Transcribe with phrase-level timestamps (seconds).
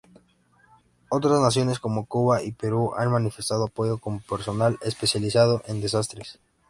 [1.09, 6.39] Otras naciones como Cuba y Perú han manifestado apoyo con personal especializado en desastres.